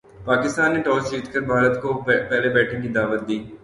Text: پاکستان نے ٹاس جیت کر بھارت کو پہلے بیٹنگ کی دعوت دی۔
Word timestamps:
پاکستان 0.25 0.69
نے 0.73 0.79
ٹاس 0.85 1.11
جیت 1.11 1.25
کر 1.33 1.41
بھارت 1.51 1.81
کو 1.81 1.89
پہلے 2.05 2.49
بیٹنگ 2.55 2.81
کی 2.81 2.89
دعوت 2.89 3.21
دی۔ 3.27 3.37